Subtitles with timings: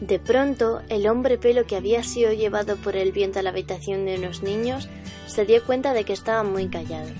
[0.00, 4.04] De pronto, el hombre pelo que había sido llevado por el viento a la habitación
[4.04, 4.88] de unos niños
[5.26, 7.12] se dio cuenta de que estaban muy callados.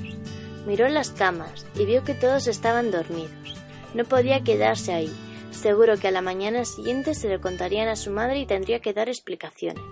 [0.66, 3.56] Miró las camas y vio que todos estaban dormidos.
[3.94, 5.12] No podía quedarse ahí.
[5.50, 8.92] Seguro que a la mañana siguiente se lo contarían a su madre y tendría que
[8.92, 9.82] dar explicaciones.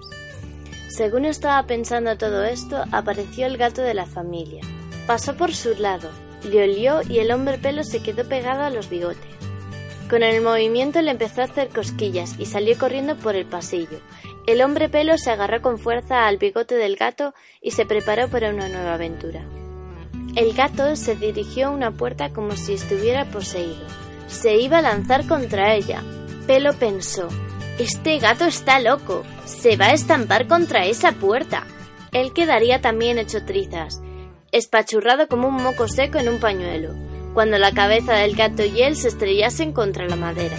[0.88, 4.62] Según estaba pensando todo esto, apareció el gato de la familia.
[5.06, 6.10] Pasó por su lado,
[6.44, 9.45] le olió y el hombre pelo se quedó pegado a los bigotes.
[10.08, 13.98] Con el movimiento le empezó a hacer cosquillas y salió corriendo por el pasillo.
[14.46, 18.50] El hombre pelo se agarró con fuerza al bigote del gato y se preparó para
[18.50, 19.44] una nueva aventura.
[20.36, 23.84] El gato se dirigió a una puerta como si estuviera poseído.
[24.28, 26.04] Se iba a lanzar contra ella.
[26.46, 27.26] Pelo pensó,
[27.80, 29.24] este gato está loco.
[29.44, 31.66] Se va a estampar contra esa puerta.
[32.12, 34.00] Él quedaría también hecho trizas,
[34.52, 37.05] espachurrado como un moco seco en un pañuelo
[37.36, 40.56] cuando la cabeza del gato y él se estrellasen contra la madera.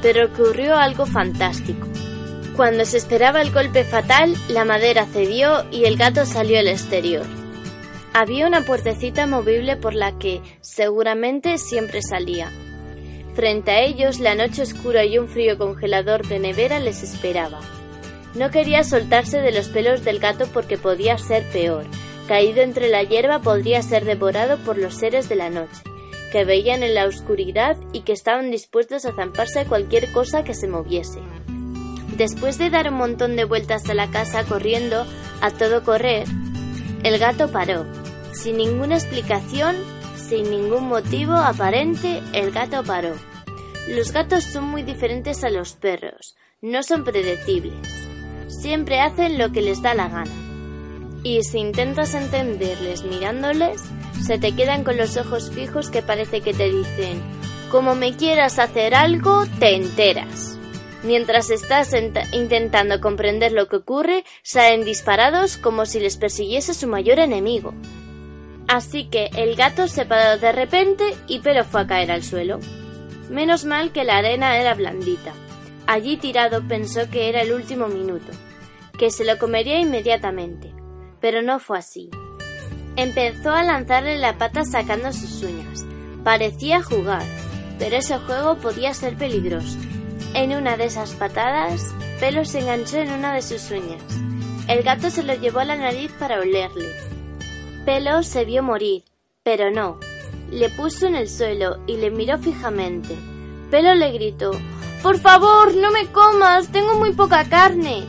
[0.00, 1.86] Pero ocurrió algo fantástico.
[2.56, 7.26] Cuando se esperaba el golpe fatal, la madera cedió y el gato salió al exterior.
[8.14, 12.50] Había una puertecita movible por la que, seguramente, siempre salía.
[13.34, 17.60] Frente a ellos, la noche oscura y un frío congelador de nevera les esperaba.
[18.34, 21.84] No quería soltarse de los pelos del gato porque podía ser peor,
[22.32, 25.82] caído entre la hierba podría ser devorado por los seres de la noche,
[26.32, 30.66] que veían en la oscuridad y que estaban dispuestos a zamparse cualquier cosa que se
[30.66, 31.20] moviese.
[32.16, 35.04] Después de dar un montón de vueltas a la casa corriendo,
[35.42, 36.26] a todo correr,
[37.02, 37.84] el gato paró.
[38.32, 39.76] Sin ninguna explicación,
[40.16, 43.12] sin ningún motivo aparente, el gato paró.
[43.88, 47.86] Los gatos son muy diferentes a los perros, no son predecibles.
[48.48, 50.41] Siempre hacen lo que les da la gana
[51.22, 53.82] y si intentas entenderles mirándoles,
[54.24, 57.20] se te quedan con los ojos fijos que parece que te dicen,
[57.70, 60.58] como me quieras hacer algo, te enteras.
[61.04, 61.92] Mientras estás
[62.32, 67.74] intentando comprender lo que ocurre, salen disparados como si les persiguiese su mayor enemigo.
[68.68, 72.60] Así que el gato se paró de repente y Pelo fue a caer al suelo.
[73.30, 75.32] Menos mal que la arena era blandita.
[75.86, 78.30] Allí tirado pensó que era el último minuto,
[78.96, 80.72] que se lo comería inmediatamente
[81.22, 82.10] pero no fue así.
[82.96, 85.86] Empezó a lanzarle la pata sacando sus uñas.
[86.22, 87.24] Parecía jugar,
[87.78, 89.78] pero ese juego podía ser peligroso.
[90.34, 94.02] En una de esas patadas, Pelo se enganchó en una de sus uñas.
[94.68, 96.88] El gato se lo llevó a la nariz para olerle.
[97.84, 99.04] Pelo se vio morir,
[99.42, 99.98] pero no.
[100.50, 103.16] Le puso en el suelo y le miró fijamente.
[103.70, 104.52] Pelo le gritó
[105.02, 108.04] Por favor, no me comas, tengo muy poca carne.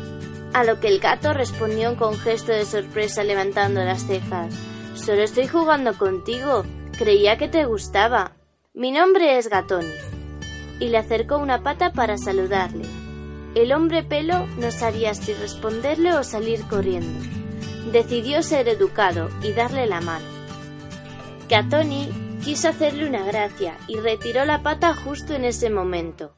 [0.54, 4.54] A lo que el gato respondió con gesto de sorpresa levantando las cejas.
[4.94, 6.64] Solo estoy jugando contigo.
[6.96, 8.34] Creía que te gustaba.
[8.76, 9.92] Mi nombre es Gatoni.
[10.80, 12.86] Y le acercó una pata para saludarle.
[13.56, 17.20] El hombre pelo no sabía si responderle o salir corriendo.
[17.92, 20.26] Decidió ser educado y darle la mano.
[21.50, 22.10] Gatoni
[22.44, 26.36] quiso hacerle una gracia y retiró la pata justo en ese momento.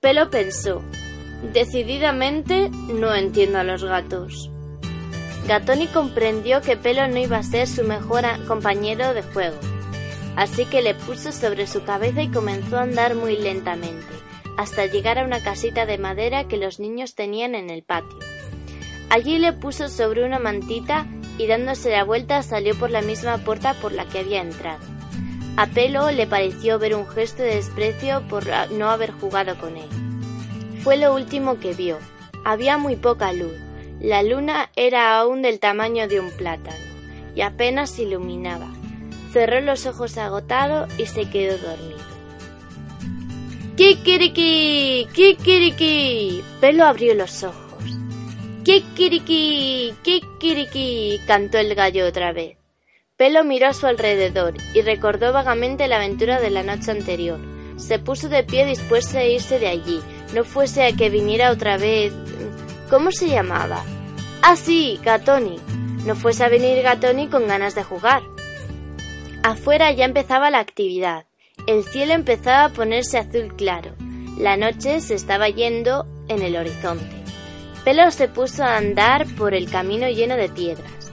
[0.00, 0.82] Pelo pensó,
[1.42, 4.50] Decididamente no entiendo a los gatos.
[5.46, 9.56] Gatoni comprendió que Pelo no iba a ser su mejor compañero de juego,
[10.34, 14.06] así que le puso sobre su cabeza y comenzó a andar muy lentamente,
[14.56, 18.18] hasta llegar a una casita de madera que los niños tenían en el patio.
[19.08, 21.06] Allí le puso sobre una mantita
[21.38, 24.84] y dándose la vuelta salió por la misma puerta por la que había entrado.
[25.56, 30.05] A Pelo le pareció ver un gesto de desprecio por no haber jugado con él.
[30.86, 31.98] Fue lo último que vio.
[32.44, 33.56] Había muy poca luz.
[34.00, 36.78] La luna era aún del tamaño de un plátano
[37.34, 38.68] y apenas iluminaba.
[39.32, 41.98] Cerró los ojos agotado y se quedó dormido.
[43.74, 45.08] ¡Kikiriki!
[45.12, 46.44] ¡Kikiriki!
[46.60, 47.82] Pelo abrió los ojos.
[48.62, 49.92] ¡Kikiriki!
[50.04, 51.20] ¡Kikiriki!
[51.26, 52.58] cantó el gallo otra vez.
[53.16, 57.40] Pelo miró a su alrededor y recordó vagamente la aventura de la noche anterior.
[57.76, 60.00] Se puso de pie dispuesto a irse de allí,
[60.34, 62.12] no fuese a que viniera otra vez.
[62.90, 63.82] ¿Cómo se llamaba?
[64.42, 65.58] Ah, sí, Gatoni.
[66.04, 68.22] No fuese a venir Gatoni con ganas de jugar.
[69.42, 71.26] Afuera ya empezaba la actividad.
[71.66, 73.94] El cielo empezaba a ponerse azul claro.
[74.38, 77.16] La noche se estaba yendo en el horizonte.
[77.84, 81.12] Pelo se puso a andar por el camino lleno de piedras.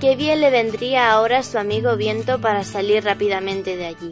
[0.00, 4.10] Qué bien le vendría ahora su amigo Viento para salir rápidamente de allí.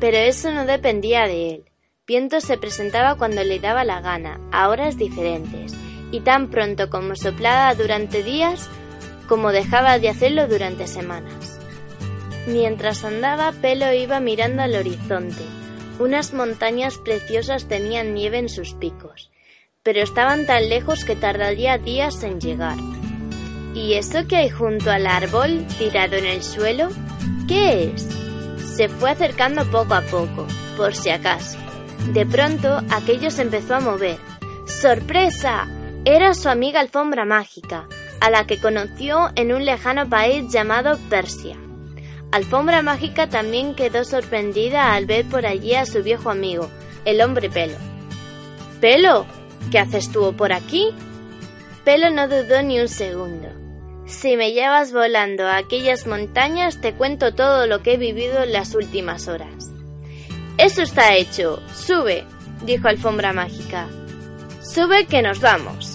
[0.00, 1.71] Pero eso no dependía de él.
[2.12, 5.72] Viento se presentaba cuando le daba la gana, a horas diferentes,
[6.10, 8.68] y tan pronto como soplaba durante días,
[9.26, 11.58] como dejaba de hacerlo durante semanas.
[12.46, 15.42] Mientras andaba, Pelo iba mirando al horizonte.
[16.00, 19.30] Unas montañas preciosas tenían nieve en sus picos,
[19.82, 22.76] pero estaban tan lejos que tardaría días en llegar.
[23.74, 26.90] ¿Y eso que hay junto al árbol, tirado en el suelo?
[27.48, 28.06] ¿Qué es?
[28.76, 31.71] Se fue acercando poco a poco, por si acaso.
[32.08, 34.18] De pronto, aquello se empezó a mover.
[34.66, 35.68] ¡Sorpresa!
[36.04, 37.86] Era su amiga alfombra mágica,
[38.20, 41.56] a la que conoció en un lejano país llamado Persia.
[42.32, 46.68] Alfombra Mágica también quedó sorprendida al ver por allí a su viejo amigo,
[47.04, 47.76] el hombre Pelo.
[48.80, 49.26] Pelo,
[49.70, 50.88] ¿qué haces tú por aquí?
[51.84, 53.48] Pelo no dudó ni un segundo.
[54.06, 58.52] Si me llevas volando a aquellas montañas, te cuento todo lo que he vivido en
[58.52, 59.70] las últimas horas.
[60.62, 61.60] Eso está hecho.
[61.74, 62.24] Sube,
[62.64, 63.88] dijo Alfombra Mágica.
[64.62, 65.91] Sube que nos vamos.